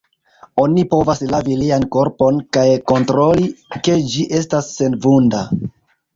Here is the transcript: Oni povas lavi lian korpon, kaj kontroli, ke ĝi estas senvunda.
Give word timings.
Oni 0.61 0.85
povas 0.93 1.19
lavi 1.33 1.57
lian 1.63 1.85
korpon, 1.97 2.39
kaj 2.59 2.65
kontroli, 2.93 3.47
ke 3.83 4.01
ĝi 4.15 4.27
estas 4.41 4.73
senvunda. 4.81 5.45